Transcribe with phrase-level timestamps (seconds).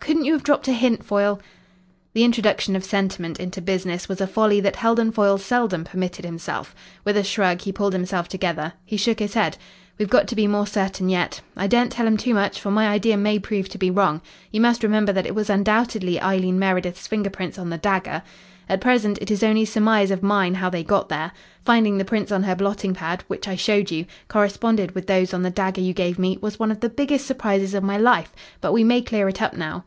[0.00, 1.38] Couldn't you have dropped a hint, Foyle?"
[2.14, 6.74] The introduction of sentiment into business was a folly that Heldon Foyle seldom permitted himself.
[7.04, 8.72] With a shrug he pulled himself together.
[8.86, 9.58] He shook his head.
[9.98, 11.42] "We've got to be more certain yet.
[11.54, 14.22] I daren't tell him too much for my idea may prove to be wrong.
[14.50, 18.22] You must remember that it was undoubtedly Eileen Meredith's finger prints on the dagger.
[18.66, 21.32] At present it is only surmise of mine how they got there.
[21.66, 25.42] Finding the prints on her blotting pad, which I showed you, corresponded with those on
[25.42, 28.32] the dagger you gave me, was one of the biggest surprises of my life.
[28.62, 29.84] But we may clear it up now."